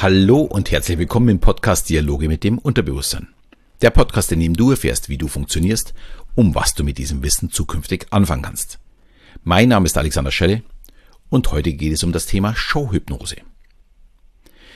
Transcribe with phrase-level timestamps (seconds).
[0.00, 3.26] Hallo und herzlich willkommen im Podcast Dialoge mit dem Unterbewusstsein.
[3.82, 5.92] Der Podcast, in dem du erfährst, wie du funktionierst,
[6.36, 8.78] um was du mit diesem Wissen zukünftig anfangen kannst.
[9.42, 10.62] Mein Name ist Alexander Schelle
[11.30, 13.38] und heute geht es um das Thema Showhypnose.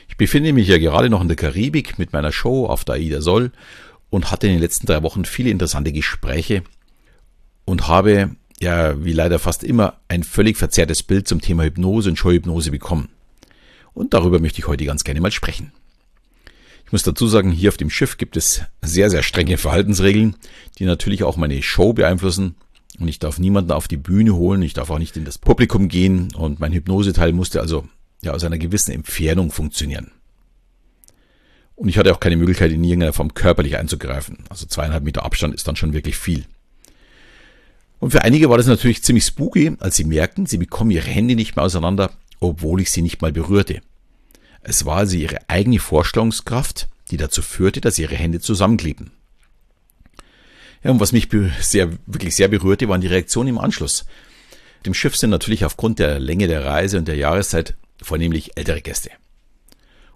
[0.08, 3.20] Ich befinde mich ja gerade noch in der Karibik mit meiner Show auf der Aida
[3.20, 3.52] Sol
[4.10, 6.64] und hatte in den letzten drei Wochen viele interessante Gespräche
[7.64, 12.16] und habe, ja, wie leider fast immer, ein völlig verzerrtes Bild zum Thema Hypnose und
[12.16, 13.08] Showhypnose bekommen.
[13.94, 15.72] Und darüber möchte ich heute ganz gerne mal sprechen.
[16.86, 20.36] Ich muss dazu sagen, hier auf dem Schiff gibt es sehr, sehr strenge Verhaltensregeln,
[20.78, 22.54] die natürlich auch meine Show beeinflussen.
[22.98, 25.88] Und ich darf niemanden auf die Bühne holen, ich darf auch nicht in das Publikum
[25.88, 27.88] gehen und mein Hypnoseteil musste also
[28.22, 30.10] ja aus einer gewissen Entfernung funktionieren.
[31.74, 34.44] Und ich hatte auch keine Möglichkeit, in irgendeiner Form körperlich einzugreifen.
[34.50, 36.44] Also zweieinhalb Meter Abstand ist dann schon wirklich viel.
[37.98, 41.34] Und für einige war das natürlich ziemlich spooky, als sie merkten, sie bekommen ihre Hände
[41.34, 42.10] nicht mehr auseinander
[42.42, 43.80] obwohl ich sie nicht mal berührte.
[44.62, 49.12] Es war also ihre eigene Vorstellungskraft, die dazu führte, dass ihre Hände zusammenklebten.
[50.82, 51.28] Ja, und was mich
[51.60, 54.04] sehr, wirklich sehr berührte, waren die Reaktionen im Anschluss.
[54.84, 59.10] Dem Schiff sind natürlich aufgrund der Länge der Reise und der Jahreszeit vornehmlich ältere Gäste.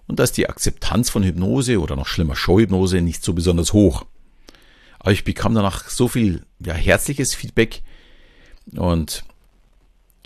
[0.09, 4.05] Und da ist die Akzeptanz von Hypnose oder noch schlimmer Showhypnose nicht so besonders hoch.
[4.99, 7.83] Aber ich bekam danach so viel ja, herzliches Feedback
[8.73, 9.25] und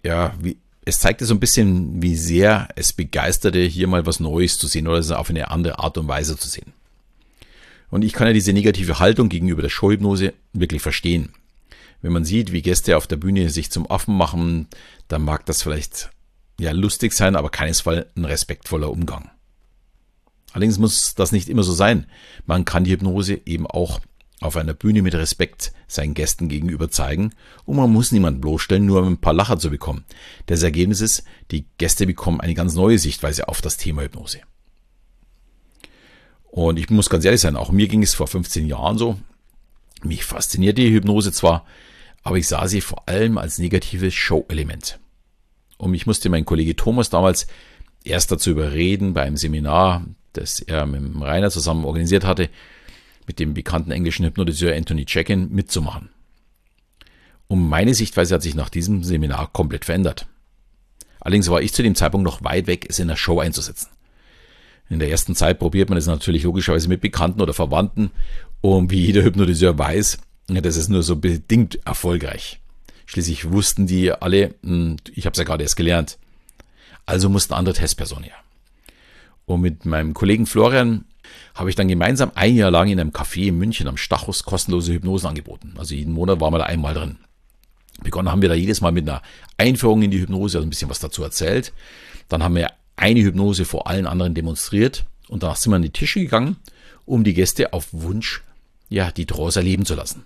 [0.02, 4.58] ja, wie, es zeigte so ein bisschen, wie sehr es begeisterte, hier mal was Neues
[4.58, 6.72] zu sehen oder es auf eine andere Art und Weise zu sehen.
[7.90, 11.32] Und ich kann ja diese negative Haltung gegenüber der Showhypnose wirklich verstehen.
[12.02, 14.68] Wenn man sieht, wie Gäste auf der Bühne sich zum Affen machen,
[15.08, 16.10] dann mag das vielleicht
[16.58, 19.30] ja lustig sein, aber keinesfalls ein respektvoller Umgang.
[20.52, 22.06] Allerdings muss das nicht immer so sein.
[22.46, 24.00] Man kann die Hypnose eben auch
[24.40, 27.32] auf einer Bühne mit Respekt seinen Gästen gegenüber zeigen
[27.66, 30.04] und man muss niemanden bloßstellen, nur um ein paar Lacher zu bekommen.
[30.46, 34.40] Das Ergebnis ist, die Gäste bekommen eine ganz neue Sichtweise auf das Thema Hypnose.
[36.50, 39.18] Und ich muss ganz ehrlich sein, auch mir ging es vor 15 Jahren so.
[40.02, 41.64] Mich fasziniert die Hypnose zwar,
[42.22, 44.98] aber ich sah sie vor allem als negatives Show-Element.
[45.76, 47.46] Und ich musste meinen Kollege Thomas damals
[48.04, 52.48] erst dazu überreden, bei einem Seminar, das er mit dem Rainer zusammen organisiert hatte,
[53.26, 56.10] mit dem bekannten englischen Hypnotiseur Anthony Checkin mitzumachen.
[57.48, 60.26] Und meine Sichtweise hat sich nach diesem Seminar komplett verändert.
[61.20, 63.88] Allerdings war ich zu dem Zeitpunkt noch weit weg, es in der Show einzusetzen.
[64.88, 68.10] In der ersten Zeit probiert man es natürlich logischerweise mit Bekannten oder Verwandten
[68.60, 72.60] und wie jeder Hypnotiseur weiß, das ist nur so bedingt erfolgreich.
[73.06, 76.18] Schließlich wussten die alle, hm, ich habe es ja gerade erst gelernt,
[77.06, 78.36] also mussten andere Testpersonen her.
[79.46, 81.04] Und mit meinem Kollegen Florian
[81.54, 84.92] habe ich dann gemeinsam ein Jahr lang in einem Café in München am Stachus kostenlose
[84.92, 85.74] Hypnosen angeboten.
[85.78, 87.18] Also jeden Monat waren wir da einmal drin.
[88.02, 89.22] Begonnen haben wir da jedes Mal mit einer
[89.58, 91.72] Einführung in die Hypnose, also ein bisschen was dazu erzählt.
[92.28, 95.90] Dann haben wir eine Hypnose vor allen anderen demonstriert und danach sind wir an die
[95.90, 96.56] Tische gegangen,
[97.04, 98.42] um die Gäste auf Wunsch,
[98.88, 100.24] ja, die Trance erleben zu lassen.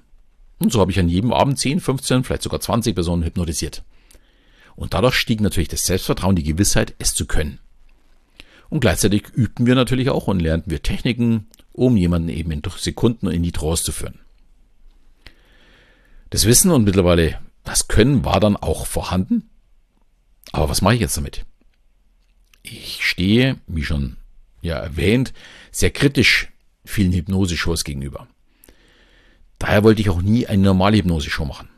[0.59, 3.83] Und so habe ich an jedem Abend 10, 15, vielleicht sogar 20 Personen hypnotisiert.
[4.77, 7.59] Und dadurch stieg natürlich das Selbstvertrauen, die Gewissheit, es zu können.
[8.75, 13.29] Und gleichzeitig übten wir natürlich auch und lernten wir Techniken, um jemanden eben in Sekunden
[13.29, 14.19] in die Trance zu führen.
[16.31, 19.49] Das Wissen und mittlerweile das Können war dann auch vorhanden.
[20.51, 21.47] Aber was mache ich jetzt damit?
[22.65, 24.17] Ich stehe, wie schon
[24.61, 25.33] ja erwähnt,
[25.71, 26.49] sehr kritisch
[26.85, 28.27] vielen Hypnose-Shows gegenüber.
[29.61, 31.69] Daher wollte ich auch nie eine normale Hypnose-Show machen.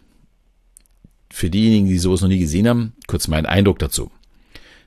[1.31, 4.11] Für diejenigen, die sowas noch nie gesehen haben, kurz mein Eindruck dazu.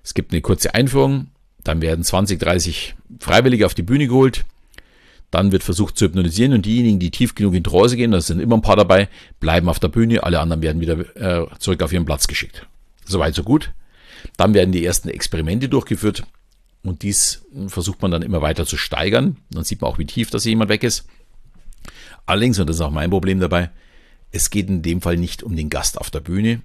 [0.04, 1.28] Es gibt eine kurze Einführung,
[1.70, 4.44] dann werden 20, 30 Freiwillige auf die Bühne geholt.
[5.30, 8.40] Dann wird versucht zu hypnotisieren und diejenigen, die tief genug in Trance gehen, da sind
[8.40, 9.08] immer ein paar dabei,
[9.40, 12.66] bleiben auf der Bühne, alle anderen werden wieder äh, zurück auf ihren Platz geschickt.
[13.06, 13.72] Soweit, so gut.
[14.36, 16.24] Dann werden die ersten Experimente durchgeführt
[16.84, 19.38] und dies versucht man dann immer weiter zu steigern.
[19.52, 21.06] Dann sieht man auch, wie tief das jemand weg ist.
[22.26, 23.70] Allerdings, und das ist auch mein Problem dabei,
[24.32, 26.62] es geht in dem Fall nicht um den Gast auf der Bühne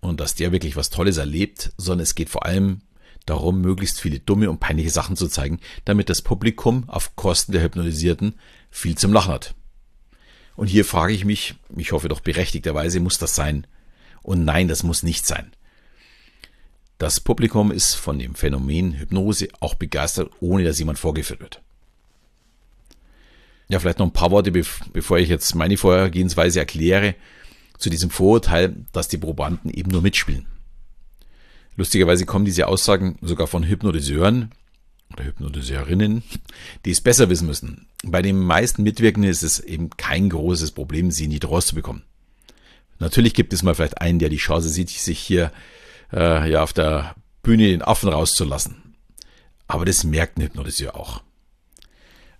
[0.00, 2.80] und dass der wirklich was Tolles erlebt, sondern es geht vor allem
[3.26, 7.62] darum, möglichst viele dumme und peinliche Sachen zu zeigen, damit das Publikum auf Kosten der
[7.62, 8.34] Hypnotisierten
[8.70, 9.54] viel zum Lachen hat.
[10.56, 13.66] Und hier frage ich mich, ich hoffe doch berechtigterweise, muss das sein?
[14.22, 15.52] Und nein, das muss nicht sein.
[16.98, 21.60] Das Publikum ist von dem Phänomen Hypnose auch begeistert, ohne dass jemand vorgeführt wird.
[23.68, 27.14] Ja, vielleicht noch ein paar Worte, bevor ich jetzt meine Vorgehensweise erkläre,
[27.78, 30.46] zu diesem Vorurteil, dass die Probanden eben nur mitspielen.
[31.76, 34.50] Lustigerweise kommen diese Aussagen sogar von Hypnotiseuren
[35.12, 36.22] oder Hypnotiseurinnen,
[36.84, 37.86] die es besser wissen müssen.
[38.04, 42.02] Bei den meisten Mitwirkenden ist es eben kein großes Problem, sie nicht rauszubekommen.
[42.98, 45.50] Natürlich gibt es mal vielleicht einen, der die Chance sieht, sich hier
[46.12, 48.94] äh, ja auf der Bühne den Affen rauszulassen.
[49.66, 51.22] Aber das merkt ein Hypnotiseur auch.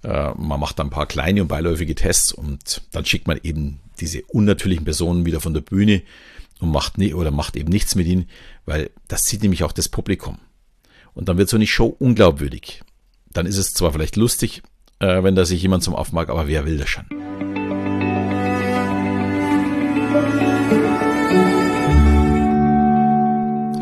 [0.04, 3.80] Äh, man macht dann ein paar kleine und beiläufige Tests und dann schickt man eben
[4.00, 6.02] diese unnatürlichen Personen wieder von der Bühne
[6.60, 8.28] und macht nie, oder macht eben nichts mit ihnen,
[8.66, 10.38] weil das sieht nämlich auch das Publikum.
[11.14, 12.82] Und dann wird so eine Show unglaubwürdig.
[13.32, 14.62] Dann ist es zwar vielleicht lustig,
[14.98, 17.06] äh, wenn da sich jemand zum Aufmag, aber wer will das schon?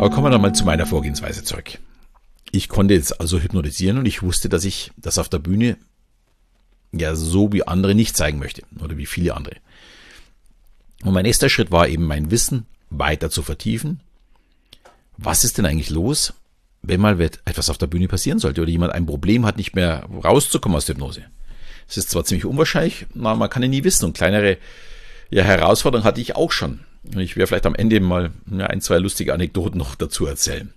[0.00, 1.78] Aber kommen wir dann mal zu meiner Vorgehensweise zurück.
[2.52, 5.76] Ich konnte jetzt also hypnotisieren und ich wusste, dass ich das auf der Bühne
[6.92, 9.56] ja so wie andere nicht zeigen möchte oder wie viele andere.
[11.02, 14.00] Und mein nächster Schritt war eben mein Wissen weiter zu vertiefen.
[15.22, 16.32] Was ist denn eigentlich los,
[16.80, 20.08] wenn mal etwas auf der Bühne passieren sollte oder jemand ein Problem hat, nicht mehr
[20.24, 21.24] rauszukommen aus der Hypnose?
[21.86, 24.56] Es ist zwar ziemlich unwahrscheinlich, aber man kann ja nie wissen und kleinere
[25.28, 26.80] ja, Herausforderungen hatte ich auch schon.
[27.16, 30.72] Ich werde vielleicht am Ende mal ein, zwei lustige Anekdoten noch dazu erzählen.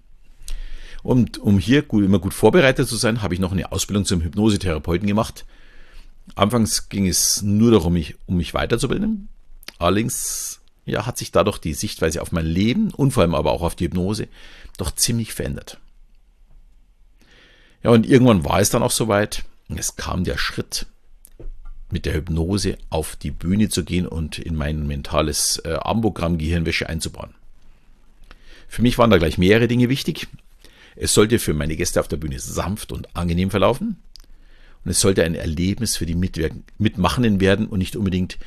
[1.03, 4.21] Und um hier gut, immer gut vorbereitet zu sein, habe ich noch eine Ausbildung zum
[4.21, 5.45] Hypnosetherapeuten gemacht.
[6.35, 9.29] Anfangs ging es nur darum, mich, um mich weiterzubilden.
[9.79, 13.61] Allerdings ja, hat sich dadurch die Sichtweise auf mein Leben und vor allem aber auch
[13.61, 14.27] auf die Hypnose
[14.77, 15.79] doch ziemlich verändert.
[17.83, 19.43] Ja, und irgendwann war es dann auch soweit.
[19.75, 20.85] Es kam der Schritt,
[21.89, 26.89] mit der Hypnose auf die Bühne zu gehen und in mein mentales äh, Armprogramm Gehirnwäsche
[26.89, 27.33] einzubauen.
[28.67, 30.27] Für mich waren da gleich mehrere Dinge wichtig.
[30.95, 33.97] Es sollte für meine Gäste auf der Bühne sanft und angenehm verlaufen.
[34.83, 38.37] Und es sollte ein Erlebnis für die Mitwirken, Mitmachenden werden und nicht unbedingt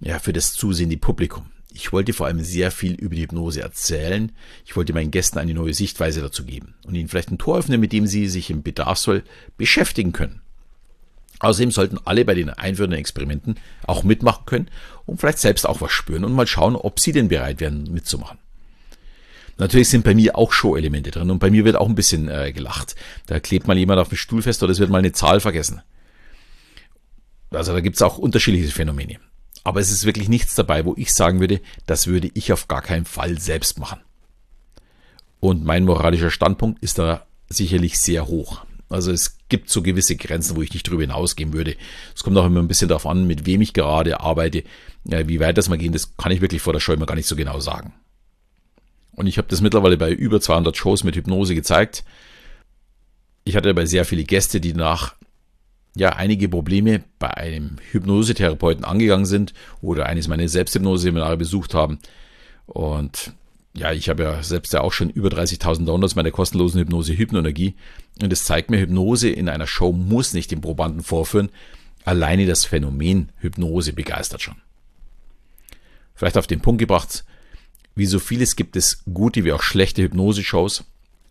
[0.00, 1.46] ja, für das zusehende Publikum.
[1.72, 4.32] Ich wollte vor allem sehr viel über die Hypnose erzählen.
[4.66, 7.80] Ich wollte meinen Gästen eine neue Sichtweise dazu geben und ihnen vielleicht ein Tor öffnen,
[7.80, 9.22] mit dem sie sich im Bedarfsfall
[9.56, 10.40] beschäftigen können.
[11.38, 13.56] Außerdem sollten alle bei den einführenden Experimenten
[13.86, 14.68] auch mitmachen können
[15.06, 18.38] und vielleicht selbst auch was spüren und mal schauen, ob sie denn bereit wären mitzumachen.
[19.56, 22.52] Natürlich sind bei mir auch Show-Elemente drin und bei mir wird auch ein bisschen äh,
[22.52, 22.94] gelacht.
[23.26, 25.82] Da klebt mal jemand auf dem Stuhl fest oder es wird mal eine Zahl vergessen.
[27.50, 29.18] Also da gibt es auch unterschiedliche Phänomene.
[29.62, 32.82] Aber es ist wirklich nichts dabei, wo ich sagen würde, das würde ich auf gar
[32.82, 34.00] keinen Fall selbst machen.
[35.38, 38.64] Und mein moralischer Standpunkt ist da sicherlich sehr hoch.
[38.88, 41.76] Also es gibt so gewisse Grenzen, wo ich nicht drüber hinausgehen würde.
[42.14, 44.64] Es kommt auch immer ein bisschen darauf an, mit wem ich gerade arbeite.
[45.04, 47.28] Wie weit das mal gehen, das kann ich wirklich vor der Show immer gar nicht
[47.28, 47.94] so genau sagen.
[49.12, 52.04] Und ich habe das mittlerweile bei über 200 Shows mit Hypnose gezeigt.
[53.44, 55.14] Ich hatte dabei sehr viele Gäste, die nach
[55.96, 61.98] ja einige Probleme bei einem Hypnosetherapeuten angegangen sind oder eines meiner Selbsthypnose-Seminare besucht haben.
[62.66, 63.32] Und
[63.74, 67.74] ja, ich habe ja selbst ja auch schon über 30.000 Downloads meiner kostenlosen Hypnose Hypnoenergie.
[68.22, 71.50] Und es zeigt mir, Hypnose in einer Show muss nicht den Probanden vorführen.
[72.04, 74.56] Alleine das Phänomen Hypnose begeistert schon.
[76.14, 77.24] Vielleicht auf den Punkt gebracht,
[77.94, 80.84] wie so vieles gibt es gute wie auch schlechte Hypnose-Shows.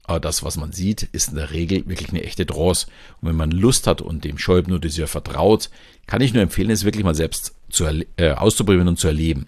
[0.09, 2.87] Aber das, was man sieht, ist in der Regel wirklich eine echte Trance.
[3.21, 5.69] Und wenn man Lust hat und dem Showhypnotiseur vertraut,
[6.07, 7.85] kann ich nur empfehlen, es wirklich mal selbst zu,
[8.17, 9.45] äh, auszuprobieren und zu erleben.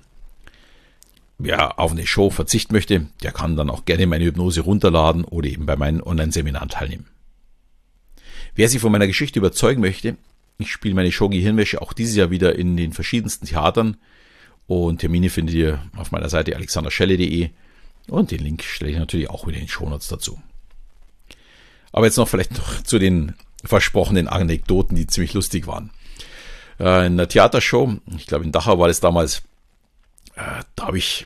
[1.40, 5.50] Wer auf eine Show verzichten möchte, der kann dann auch gerne meine Hypnose runterladen oder
[5.50, 7.08] eben bei meinen Online-Seminaren teilnehmen.
[8.54, 10.16] Wer sich von meiner Geschichte überzeugen möchte,
[10.60, 13.98] ich spiele meine Show Gehirnwäsche auch dieses Jahr wieder in den verschiedensten Theatern
[14.68, 17.50] und Termine findet ihr auf meiner Seite alexanderschelle.de
[18.10, 20.40] und den Link stelle ich natürlich auch wieder in den Shownotes dazu.
[21.92, 25.92] Aber jetzt noch vielleicht noch zu den versprochenen Anekdoten, die ziemlich lustig waren.
[26.80, 29.44] Äh, in der Theatershow, ich glaube in Dachau war das damals,
[30.36, 31.26] äh, da habe ich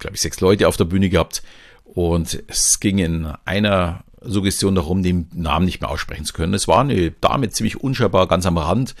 [0.00, 1.42] glaube ich, sechs Leute auf der Bühne gehabt.
[1.84, 6.54] Und es ging in einer Suggestion darum, den Namen nicht mehr aussprechen zu können.
[6.54, 8.94] Es war eine Dame ziemlich unscheinbar, ganz am Rand.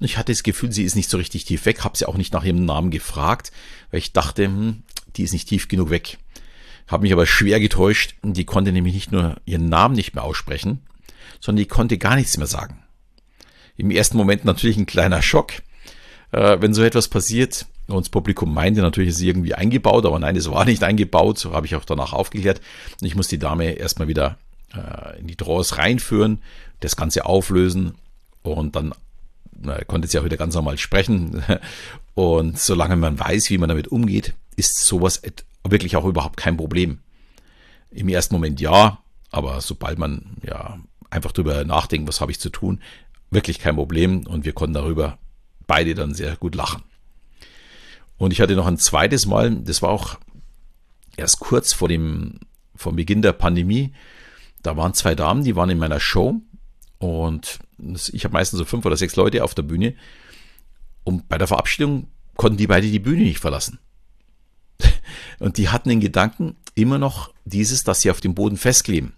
[0.00, 2.32] Ich hatte das Gefühl, sie ist nicht so richtig tief weg, habe sie auch nicht
[2.32, 3.52] nach ihrem Namen gefragt,
[3.90, 4.82] weil ich dachte, hm,
[5.16, 6.18] die ist nicht tief genug weg.
[6.86, 8.14] Habe mich aber schwer getäuscht.
[8.22, 10.82] Die konnte nämlich nicht nur ihren Namen nicht mehr aussprechen,
[11.40, 12.82] sondern die konnte gar nichts mehr sagen.
[13.76, 15.52] Im ersten Moment natürlich ein kleiner Schock,
[16.32, 17.66] äh, wenn so etwas passiert.
[17.86, 21.38] Und das Publikum meinte natürlich, es ist irgendwie eingebaut, aber nein, es war nicht eingebaut.
[21.38, 22.60] So habe ich auch danach aufgeklärt.
[23.00, 24.38] Und ich muss die Dame erstmal wieder
[24.74, 26.40] äh, in die Trance reinführen,
[26.80, 27.94] das Ganze auflösen
[28.42, 28.94] und dann
[29.66, 31.42] äh, konnte sie auch wieder ganz normal sprechen.
[32.14, 35.20] Und solange man weiß, wie man damit umgeht, ist sowas
[35.66, 37.00] wirklich auch überhaupt kein Problem.
[37.90, 38.98] Im ersten Moment ja,
[39.30, 40.78] aber sobald man ja
[41.10, 42.80] einfach drüber nachdenkt, was habe ich zu tun,
[43.30, 45.18] wirklich kein Problem und wir konnten darüber
[45.66, 46.82] beide dann sehr gut lachen.
[48.16, 50.18] Und ich hatte noch ein zweites Mal, das war auch
[51.16, 52.40] erst kurz vor dem,
[52.74, 53.92] vor Beginn der Pandemie.
[54.62, 56.40] Da waren zwei Damen, die waren in meiner Show
[56.98, 57.58] und
[58.12, 59.94] ich habe meistens so fünf oder sechs Leute auf der Bühne.
[61.02, 63.78] Und bei der Verabschiedung konnten die beide die Bühne nicht verlassen.
[65.38, 69.14] Und die hatten den Gedanken immer noch dieses, dass sie auf dem Boden festkleben.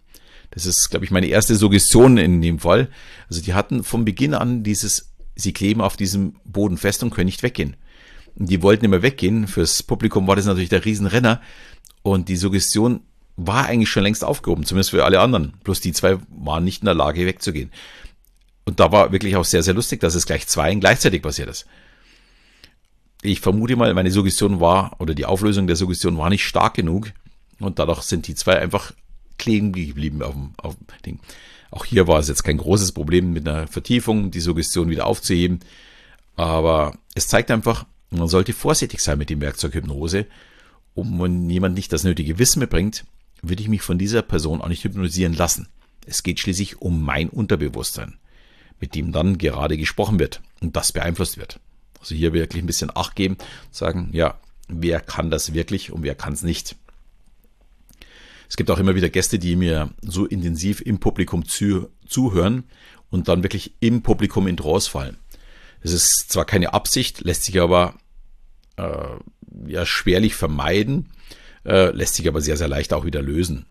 [0.50, 2.88] Das ist, glaube ich, meine erste Suggestion in dem Fall.
[3.28, 7.26] Also die hatten von Beginn an dieses, sie kleben auf diesem Boden fest und können
[7.26, 7.76] nicht weggehen.
[8.36, 9.48] Und die wollten immer weggehen.
[9.48, 11.40] Fürs Publikum war das natürlich der Riesenrenner.
[12.02, 13.00] Und die Suggestion
[13.36, 15.54] war eigentlich schon längst aufgehoben, zumindest für alle anderen.
[15.64, 17.70] Plus die zwei waren nicht in der Lage wegzugehen.
[18.64, 21.66] Und da war wirklich auch sehr, sehr lustig, dass es gleich zwei gleichzeitig passiert ist.
[23.26, 27.12] Ich vermute mal, meine Suggestion war, oder die Auflösung der Suggestion war nicht stark genug.
[27.58, 28.92] Und dadurch sind die zwei einfach
[29.36, 31.20] kleben geblieben auf dem, auf dem Ding.
[31.72, 35.58] Auch hier war es jetzt kein großes Problem mit einer Vertiefung, die Suggestion wieder aufzuheben.
[36.36, 40.26] Aber es zeigt einfach, man sollte vorsichtig sein mit dem Werkzeug Hypnose.
[40.94, 43.04] Um wenn jemand nicht das nötige Wissen mitbringt,
[43.42, 45.68] würde ich mich von dieser Person auch nicht hypnotisieren lassen.
[46.06, 48.18] Es geht schließlich um mein Unterbewusstsein,
[48.78, 51.58] mit dem dann gerade gesprochen wird und das beeinflusst wird.
[52.06, 53.36] Also hier wirklich ein bisschen Acht geben,
[53.72, 56.76] sagen, ja, wer kann das wirklich und wer kann es nicht.
[58.48, 62.62] Es gibt auch immer wieder Gäste, die mir so intensiv im Publikum zu, zuhören
[63.10, 65.16] und dann wirklich im Publikum in Trance fallen.
[65.80, 67.96] Es ist zwar keine Absicht, lässt sich aber
[68.76, 69.16] äh,
[69.66, 71.08] ja schwerlich vermeiden,
[71.64, 73.66] äh, lässt sich aber sehr, sehr leicht auch wieder lösen.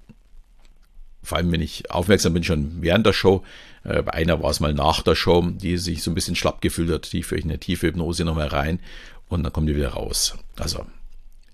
[1.26, 3.44] Vor allem, wenn ich aufmerksam bin, schon während der Show.
[3.84, 6.62] Äh, bei einer war es mal nach der Show, die sich so ein bisschen schlapp
[6.62, 8.80] gefühlt hat, die für ich eine tiefe Hypnose nochmal rein
[9.28, 10.38] und dann kommt die wieder raus.
[10.58, 10.86] Also,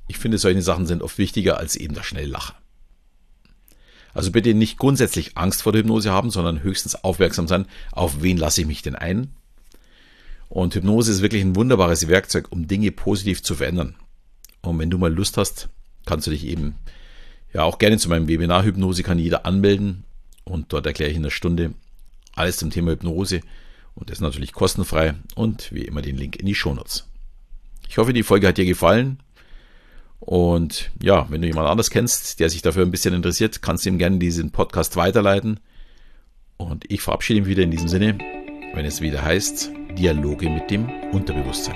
[0.08, 2.56] ich finde, solche Sachen sind oft wichtiger als eben das schnelle Lachen.
[4.14, 8.38] Also bitte nicht grundsätzlich Angst vor der Hypnose haben, sondern höchstens aufmerksam sein, auf wen
[8.38, 9.32] lasse ich mich denn ein.
[10.50, 13.96] Und Hypnose ist wirklich ein wunderbares Werkzeug, um Dinge positiv zu verändern.
[14.62, 15.70] Und wenn du mal Lust hast,
[16.06, 16.76] kannst du dich eben
[17.54, 20.04] ja auch gerne zu meinem Webinar Hypnose kann jeder anmelden.
[20.44, 21.74] Und dort erkläre ich in der Stunde
[22.34, 23.42] alles zum Thema Hypnose.
[23.96, 27.08] Und das ist natürlich kostenfrei und wie immer den Link in die Shownotes.
[27.90, 29.20] Ich hoffe, die Folge hat dir gefallen.
[30.20, 33.90] Und ja, wenn du jemand anders kennst, der sich dafür ein bisschen interessiert, kannst du
[33.90, 35.60] ihm gerne diesen Podcast weiterleiten.
[36.58, 38.18] Und ich verabschiede mich wieder in diesem Sinne,
[38.74, 41.76] wenn es wieder heißt, Dialoge mit dem Unterbewusstsein.